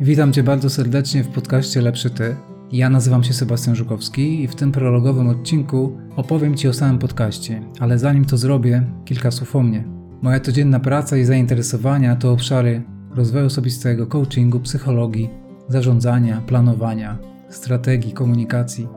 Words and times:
Witam 0.00 0.32
Cię 0.32 0.42
bardzo 0.42 0.70
serdecznie 0.70 1.24
w 1.24 1.28
podcaście 1.28 1.80
Lepszy 1.80 2.10
Ty. 2.10 2.36
Ja 2.72 2.90
nazywam 2.90 3.24
się 3.24 3.32
Sebastian 3.32 3.74
Żukowski 3.74 4.42
i 4.42 4.48
w 4.48 4.54
tym 4.54 4.72
prologowym 4.72 5.28
odcinku 5.28 5.98
opowiem 6.16 6.54
Ci 6.54 6.68
o 6.68 6.72
samym 6.72 6.98
podcaście, 6.98 7.62
ale 7.80 7.98
zanim 7.98 8.24
to 8.24 8.36
zrobię, 8.36 8.82
kilka 9.04 9.30
słów 9.30 9.56
o 9.56 9.62
mnie. 9.62 9.84
Moja 10.22 10.40
codzienna 10.40 10.80
praca 10.80 11.16
i 11.16 11.24
zainteresowania 11.24 12.16
to 12.16 12.32
obszary 12.32 12.82
rozwoju 13.14 13.46
osobistego, 13.46 14.06
coachingu, 14.06 14.60
psychologii, 14.60 15.30
zarządzania, 15.68 16.40
planowania, 16.46 17.18
strategii, 17.48 18.12
komunikacji. 18.12 18.88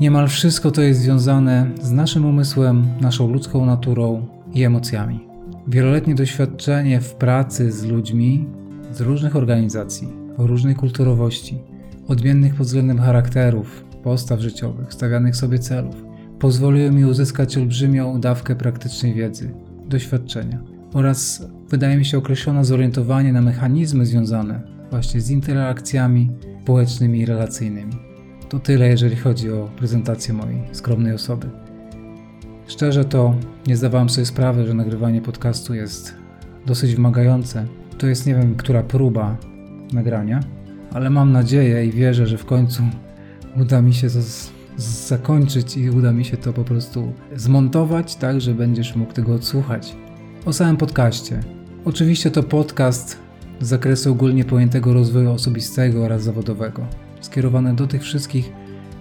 Niemal 0.00 0.28
wszystko 0.28 0.70
to 0.70 0.82
jest 0.82 1.00
związane 1.00 1.70
z 1.82 1.90
naszym 1.90 2.26
umysłem, 2.26 2.86
naszą 3.00 3.32
ludzką 3.32 3.66
naturą 3.66 4.26
i 4.52 4.64
emocjami. 4.64 5.28
Wieloletnie 5.68 6.14
doświadczenie 6.14 7.00
w 7.00 7.14
pracy 7.14 7.72
z 7.72 7.84
ludźmi 7.84 8.48
z 8.92 9.00
różnych 9.00 9.36
organizacji, 9.36 10.23
o 10.36 10.46
różnej 10.46 10.74
kulturowości, 10.74 11.58
odmiennych 12.08 12.54
pod 12.54 12.66
względem 12.66 12.98
charakterów, 12.98 13.84
postaw 14.02 14.40
życiowych, 14.40 14.92
stawianych 14.92 15.36
sobie 15.36 15.58
celów, 15.58 16.04
pozwoliły 16.38 16.90
mi 16.90 17.04
uzyskać 17.04 17.58
olbrzymią 17.58 18.20
dawkę 18.20 18.56
praktycznej 18.56 19.14
wiedzy, 19.14 19.54
doświadczenia 19.88 20.60
oraz, 20.92 21.46
wydaje 21.68 21.96
mi 21.96 22.04
się, 22.04 22.18
określone 22.18 22.64
zorientowanie 22.64 23.32
na 23.32 23.40
mechanizmy 23.40 24.06
związane 24.06 24.62
właśnie 24.90 25.20
z 25.20 25.30
interakcjami 25.30 26.30
społecznymi 26.62 27.20
i 27.20 27.26
relacyjnymi. 27.26 27.92
To 28.48 28.58
tyle, 28.58 28.88
jeżeli 28.88 29.16
chodzi 29.16 29.52
o 29.52 29.70
prezentację 29.76 30.34
mojej 30.34 30.62
skromnej 30.72 31.14
osoby. 31.14 31.50
Szczerze 32.66 33.04
to 33.04 33.34
nie 33.66 33.76
zdawałem 33.76 34.08
sobie 34.08 34.26
sprawy, 34.26 34.66
że 34.66 34.74
nagrywanie 34.74 35.22
podcastu 35.22 35.74
jest 35.74 36.14
dosyć 36.66 36.94
wymagające. 36.94 37.66
To 37.98 38.06
jest 38.06 38.26
nie 38.26 38.34
wiem, 38.34 38.54
która 38.54 38.82
próba 38.82 39.36
nagrania, 39.92 40.40
ale 40.92 41.10
mam 41.10 41.32
nadzieję 41.32 41.86
i 41.86 41.90
wierzę, 41.92 42.26
że 42.26 42.38
w 42.38 42.44
końcu 42.44 42.82
uda 43.56 43.82
mi 43.82 43.94
się 43.94 44.10
to 44.10 44.18
zakończyć 44.76 45.76
i 45.76 45.90
uda 45.90 46.12
mi 46.12 46.24
się 46.24 46.36
to 46.36 46.52
po 46.52 46.64
prostu 46.64 47.12
zmontować 47.36 48.16
tak, 48.16 48.40
że 48.40 48.54
będziesz 48.54 48.96
mógł 48.96 49.12
tego 49.12 49.34
odsłuchać. 49.34 49.96
O 50.44 50.52
samym 50.52 50.76
podcaście. 50.76 51.40
Oczywiście 51.84 52.30
to 52.30 52.42
podcast 52.42 53.18
z 53.60 53.66
zakresu 53.66 54.12
ogólnie 54.12 54.44
pojętego 54.44 54.94
rozwoju 54.94 55.30
osobistego 55.30 56.04
oraz 56.04 56.22
zawodowego, 56.22 56.86
skierowany 57.20 57.74
do 57.74 57.86
tych 57.86 58.02
wszystkich, 58.02 58.52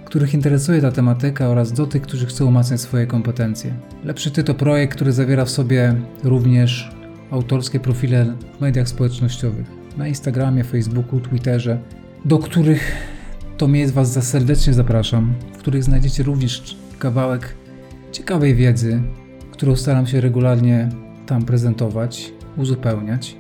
których 0.06 0.34
interesuje 0.34 0.82
ta 0.82 0.92
tematyka 0.92 1.48
oraz 1.48 1.72
do 1.72 1.88
tych, 1.88 2.02
którzy 2.02 2.26
chcą 2.26 2.46
umacniać 2.46 2.82
swoje 2.82 3.08
kompetencje. 3.08 3.74
Lepszy 4.04 4.32
Ty 4.32 4.44
to 4.44 4.54
projekt, 4.54 4.96
który 4.96 5.12
zawiera 5.12 5.46
w 5.46 5.50
sobie 5.50 5.96
również 6.24 6.92
autorskie 7.32 7.80
profile 7.80 8.34
w 8.58 8.62
mediach 8.62 8.90
społecznościowych, 8.90 9.83
na 9.98 10.08
Instagramie, 10.08 10.64
Facebooku, 10.64 11.20
Twitterze, 11.20 11.80
do 12.26 12.40
których 12.40 12.92
to 13.58 13.68
miejsc 13.68 13.94
Was 13.94 14.12
za 14.12 14.22
serdecznie 14.22 14.74
zapraszam, 14.74 15.34
w 15.54 15.58
których 15.58 15.84
znajdziecie 15.84 16.24
również 16.24 16.78
kawałek 17.00 17.56
ciekawej 18.12 18.56
wiedzy, 18.56 19.02
którą 19.52 19.76
staram 19.76 20.08
się 20.08 20.22
regularnie 20.22 20.90
tam 21.26 21.46
prezentować, 21.46 22.34
uzupełniać. 22.58 23.36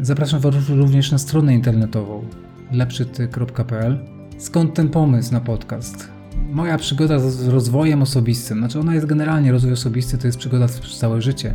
Zapraszam 0.00 0.40
Was 0.40 0.68
również 0.68 1.12
na 1.12 1.18
stronę 1.18 1.54
internetową 1.54 2.24
lepszyty.pl. 2.72 3.98
Skąd 4.38 4.74
ten 4.74 4.88
pomysł 4.88 5.32
na 5.32 5.40
podcast? 5.40 6.08
Moja 6.50 6.78
przygoda 6.78 7.18
z 7.18 7.48
rozwojem 7.48 8.02
osobistym, 8.02 8.58
znaczy 8.58 8.80
ona 8.80 8.94
jest 8.94 9.06
generalnie 9.06 9.52
rozwój 9.52 9.72
osobisty, 9.72 10.18
to 10.18 10.26
jest 10.26 10.38
przygoda 10.38 10.66
przez 10.68 10.98
całe 10.98 11.22
życie, 11.22 11.54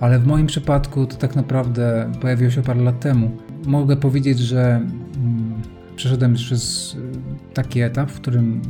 ale 0.00 0.18
w 0.18 0.26
moim 0.26 0.46
przypadku 0.46 1.06
to 1.06 1.16
tak 1.16 1.36
naprawdę 1.36 2.12
pojawiło 2.20 2.50
się 2.50 2.62
parę 2.62 2.80
lat 2.80 3.00
temu. 3.00 3.30
Mogę 3.66 3.96
powiedzieć, 3.96 4.38
że 4.38 4.80
mm, 5.16 5.54
przeszedłem 5.96 6.34
przez 6.34 6.94
y, 6.94 6.98
taki 7.54 7.80
etap, 7.80 8.10
w 8.10 8.20
którym 8.20 8.62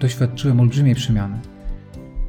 doświadczyłem 0.00 0.60
olbrzymiej 0.60 0.94
przemiany. 0.94 1.38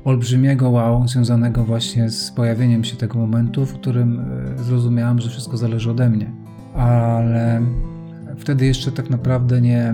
Olbrzymiego 0.06 0.70
wow, 0.70 1.08
związanego 1.08 1.64
właśnie 1.64 2.10
z 2.10 2.32
pojawieniem 2.32 2.84
się 2.84 2.98
tego 2.98 3.20
momentu, 3.20 3.66
w 3.66 3.74
którym 3.74 4.20
y, 4.60 4.64
zrozumiałem, 4.64 5.20
że 5.20 5.30
wszystko 5.30 5.58
zależy 5.58 5.92
ode 5.92 6.10
mnie. 6.10 6.32
Ale 6.76 7.62
wtedy 8.38 8.66
jeszcze 8.66 8.92
tak 8.92 9.10
naprawdę 9.10 9.62
nie, 9.62 9.94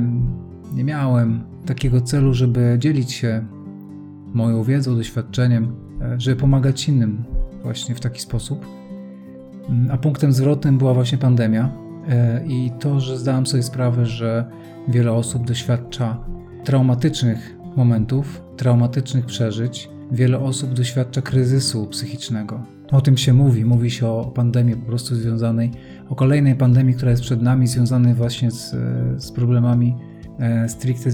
nie 0.74 0.84
miałem 0.84 1.44
takiego 1.66 2.02
celu, 2.02 2.34
żeby 2.34 2.76
dzielić 2.80 3.12
się 3.12 3.46
moją 4.34 4.64
wiedzą, 4.64 4.96
doświadczeniem, 4.96 5.76
e, 6.02 6.20
żeby 6.20 6.36
pomagać 6.36 6.90
innym 6.90 7.24
właśnie 7.64 7.96
w 7.96 8.00
taki 8.00 8.22
sposób. 8.22 8.66
Mm, 9.70 9.92
a 9.92 9.98
punktem 9.98 10.34
zwrotnym 10.34 10.78
była 10.78 10.94
właśnie 10.94 11.18
pandemia 11.18 11.72
e, 12.10 12.46
i 12.48 12.72
to, 12.80 13.00
że 13.00 13.18
zdałem 13.18 13.46
sobie 13.46 13.64
sprawę, 13.64 14.06
że 14.06 14.46
wiele 14.88 15.12
osób 15.12 15.46
doświadcza 15.46 16.18
traumatycznych 16.64 17.56
momentów, 17.76 18.42
traumatycznych 18.58 19.26
przeżyć. 19.26 19.90
Wiele 20.12 20.40
osób 20.40 20.74
doświadcza 20.74 21.22
kryzysu 21.22 21.88
psychicznego. 21.88 22.64
O 22.92 23.02
tym 23.02 23.18
się 23.18 23.34
mówi. 23.34 23.66
Mówi 23.66 23.92
się 23.92 24.08
o 24.08 24.32
pandemii 24.36 24.76
po 24.76 24.86
prostu 24.86 25.16
związanej, 25.16 25.72
o 26.10 26.16
kolejnej 26.16 26.56
pandemii, 26.56 26.96
która 26.96 27.12
jest 27.12 27.24
przed 27.24 27.42
nami, 27.42 27.68
związanej 27.68 28.14
właśnie 28.14 28.52
z, 28.52 28.76
z 29.24 29.32
problemami 29.32 29.96
e, 30.40 30.70
stricte 30.70 31.10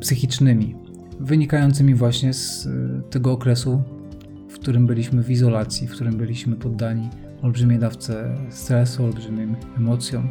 psychicznymi, 0.00 0.76
wynikającymi 1.20 1.94
właśnie 1.94 2.32
z 2.32 2.66
e, 2.66 2.70
tego 3.10 3.32
okresu 3.32 3.82
którym 4.62 4.86
byliśmy 4.86 5.22
w 5.22 5.30
izolacji, 5.30 5.88
w 5.88 5.92
którym 5.92 6.16
byliśmy 6.16 6.56
poddani 6.56 7.08
olbrzymiej 7.42 7.78
dawce 7.78 8.36
stresu, 8.50 9.04
olbrzymim 9.04 9.56
emocjom 9.78 10.28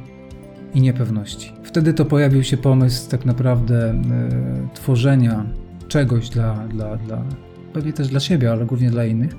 i 0.73 0.81
niepewności. 0.81 1.51
Wtedy 1.63 1.93
to 1.93 2.05
pojawił 2.05 2.43
się 2.43 2.57
pomysł 2.57 3.09
tak 3.09 3.25
naprawdę 3.25 3.89
e, 3.89 3.97
tworzenia 4.73 5.45
czegoś 5.87 6.29
dla, 6.29 6.67
dla, 6.67 6.97
dla, 6.97 7.23
pewnie 7.73 7.93
też 7.93 8.07
dla 8.07 8.19
siebie, 8.19 8.51
ale 8.51 8.65
głównie 8.65 8.89
dla 8.89 9.05
innych, 9.05 9.35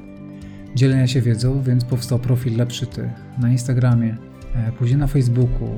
dzielenia 0.74 1.06
się 1.06 1.20
wiedzą, 1.20 1.62
więc 1.62 1.84
powstał 1.84 2.18
profil 2.18 2.56
Lepszy 2.56 2.86
Ty 2.86 3.10
na 3.38 3.50
Instagramie, 3.50 4.16
e, 4.54 4.72
później 4.72 4.98
na 4.98 5.06
Facebooku, 5.06 5.68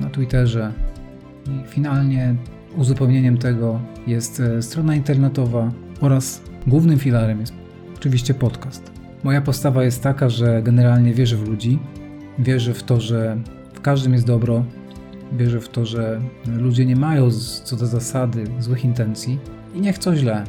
na 0.00 0.10
Twitterze 0.10 0.72
i 1.46 1.68
finalnie 1.68 2.34
uzupełnieniem 2.76 3.38
tego 3.38 3.80
jest 4.06 4.40
e, 4.40 4.62
strona 4.62 4.94
internetowa 4.94 5.72
oraz 6.00 6.42
głównym 6.66 6.98
filarem 6.98 7.40
jest 7.40 7.65
oczywiście 7.96 8.34
podcast. 8.34 8.90
Moja 9.24 9.40
postawa 9.40 9.84
jest 9.84 10.02
taka, 10.02 10.28
że 10.28 10.62
generalnie 10.62 11.14
wierzę 11.14 11.36
w 11.36 11.48
ludzi, 11.48 11.78
wierzę 12.38 12.74
w 12.74 12.82
to, 12.82 13.00
że 13.00 13.38
w 13.72 13.80
każdym 13.80 14.12
jest 14.12 14.26
dobro, 14.26 14.64
wierzę 15.32 15.60
w 15.60 15.68
to, 15.68 15.86
że 15.86 16.20
ludzie 16.46 16.86
nie 16.86 16.96
mają 16.96 17.30
co 17.64 17.76
do 17.76 17.86
zasady 17.86 18.44
złych 18.58 18.84
intencji 18.84 19.38
i 19.74 19.80
nie 19.80 19.92
chcą 19.92 20.16
źle. 20.16 20.44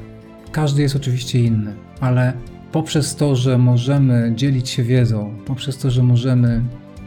Każdy 0.51 0.81
jest 0.81 0.95
oczywiście 0.95 1.39
inny, 1.39 1.73
ale 1.99 2.33
poprzez 2.71 3.15
to, 3.15 3.35
że 3.35 3.57
możemy 3.57 4.33
dzielić 4.35 4.69
się 4.69 4.83
wiedzą, 4.83 5.33
poprzez 5.45 5.77
to, 5.77 5.91
że 5.91 6.03
możemy 6.03 6.63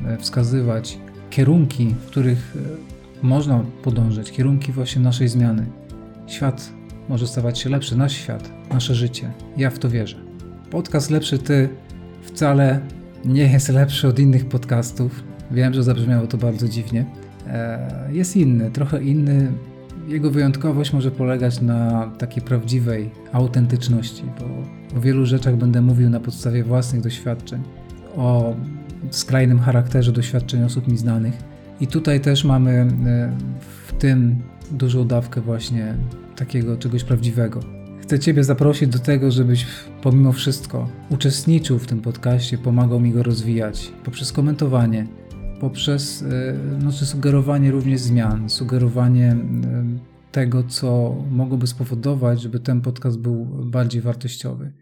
e, 0.06 0.18
wskazywać 0.18 0.98
kierunki, 1.30 1.94
w 2.02 2.06
których 2.06 2.56
e, 2.56 3.26
można 3.26 3.64
podążać, 3.82 4.32
kierunki 4.32 4.72
właśnie 4.72 5.02
naszej 5.02 5.28
zmiany, 5.28 5.66
świat 6.26 6.72
może 7.08 7.26
stawać 7.26 7.58
się 7.58 7.70
lepszy, 7.70 7.96
nasz 7.96 8.12
świat, 8.12 8.50
nasze 8.72 8.94
życie. 8.94 9.32
Ja 9.56 9.70
w 9.70 9.78
to 9.78 9.90
wierzę. 9.90 10.29
Podcast 10.70 11.10
Lepszy 11.10 11.38
Ty 11.38 11.69
wcale 12.22 12.81
nie 13.25 13.42
jest 13.42 13.69
lepszy 13.69 14.08
od 14.08 14.19
innych 14.19 14.48
podcastów. 14.48 15.25
Wiem, 15.50 15.75
że 15.75 15.82
zabrzmiało 15.82 16.26
to 16.26 16.38
bardzo 16.38 16.69
dziwnie. 16.69 17.04
E, 17.47 18.08
jest 18.12 18.36
inny, 18.36 18.70
trochę 18.70 19.03
inny. 19.03 19.53
Jego 20.08 20.31
wyjątkowość 20.31 20.92
może 20.92 21.10
polegać 21.10 21.60
na 21.60 22.10
takiej 22.19 22.42
prawdziwej 22.42 23.10
autentyczności, 23.32 24.22
bo 24.38 24.47
o 24.98 25.00
wielu 25.00 25.26
rzeczach 25.26 25.56
będę 25.56 25.81
mówił 25.81 26.10
na 26.10 26.20
podstawie 26.20 26.64
własnych 26.64 27.02
doświadczeń, 27.02 27.62
o 28.16 28.56
skrajnym 29.10 29.60
charakterze 29.60 30.12
doświadczeń 30.12 30.64
osób 30.64 30.88
mi 30.88 30.98
znanych. 30.98 31.34
I 31.81 31.87
tutaj 31.87 32.20
też 32.20 32.44
mamy 32.44 32.70
e, 32.70 32.87
w 33.61 33.93
tym 33.93 34.43
dużą 34.70 35.06
dawkę 35.06 35.40
właśnie 35.40 35.94
takiego 36.37 36.76
czegoś 36.76 37.05
prawdziwego 37.05 37.80
chcę 38.10 38.18
Ciebie 38.18 38.44
zaprosić 38.44 38.88
do 38.88 38.98
tego, 38.98 39.30
żebyś 39.30 39.66
pomimo 40.02 40.32
wszystko 40.32 40.88
uczestniczył 41.10 41.78
w 41.78 41.86
tym 41.86 42.00
podcaście, 42.00 42.58
pomagał 42.58 43.00
mi 43.00 43.12
go 43.12 43.22
rozwijać 43.22 43.92
poprzez 44.04 44.32
komentowanie, 44.32 45.06
poprzez 45.60 46.24
no, 46.82 46.92
sugerowanie 46.92 47.70
również 47.70 48.00
zmian, 48.00 48.48
sugerowanie 48.48 49.36
tego, 50.32 50.62
co 50.62 51.16
mogłoby 51.30 51.66
spowodować, 51.66 52.42
żeby 52.42 52.60
ten 52.60 52.80
podcast 52.80 53.18
był 53.18 53.44
bardziej 53.64 54.02
wartościowy. 54.02 54.72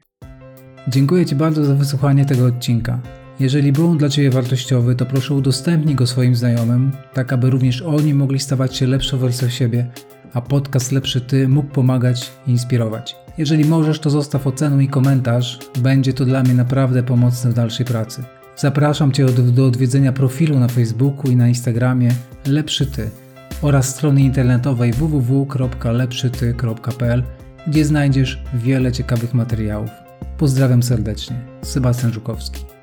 Dziękuję 0.89 1.27
Ci 1.27 1.37
bardzo 1.37 1.65
za 1.65 1.75
wysłuchanie 1.75 2.25
tego 2.25 2.47
odcinka. 2.47 3.01
Jeżeli 3.41 3.73
był 3.73 3.91
on 3.91 3.99
dla 3.99 4.09
Ciebie 4.09 4.31
wartościowy, 4.31 4.95
to 4.95 5.07
proszę 5.07 5.35
udostępnij 5.35 5.95
go 5.95 6.07
swoim 6.07 6.35
znajomym, 6.35 6.93
tak 7.15 7.33
aby 7.33 7.51
również 7.51 7.83
oni 7.83 8.15
mogli 8.15 8.39
stawać 8.39 8.77
się 8.77 8.87
lepszą 8.87 9.19
wersją 9.19 9.49
siebie 9.49 9.87
a 10.35 10.41
podcast 10.41 10.93
Lepszy 10.93 11.21
Ty 11.21 11.49
mógł 11.49 11.69
pomagać 11.69 12.31
i 12.47 12.51
inspirować. 12.51 13.17
Jeżeli 13.39 13.65
możesz, 13.65 14.01
to 14.01 14.11
zostaw 14.11 14.47
ocenę 14.47 14.85
i 14.85 14.89
komentarz, 14.89 15.59
będzie 15.79 16.13
to 16.13 16.25
dla 16.25 16.43
mnie 16.43 16.55
naprawdę 16.55 17.03
pomocne 17.03 17.51
w 17.51 17.55
dalszej 17.55 17.87
pracy. 17.87 18.25
Zapraszam 18.57 19.13
Cię 19.13 19.27
do, 19.27 19.67
odwiedzenia 19.67 20.13
profilu 20.13 20.59
na 20.59 20.69
Facebooku 20.69 21.31
i 21.31 21.37
na 21.37 21.49
Instagramie 21.49 22.11
Lepszy 22.47 22.87
Ty 22.87 23.11
oraz 23.63 23.89
strony 23.89 24.21
internetowej 24.21 24.93
www.lepszyty.pl, 24.93 27.23
gdzie 27.67 27.85
znajdziesz 27.85 28.43
wiele 28.55 28.93
ciekawych 28.93 29.35
materiałów. 29.35 29.91
Pozdrawiam 30.39 30.83
serdecznie. 30.83 31.41
Sebastian 31.63 32.13
Żukowski. 32.13 32.78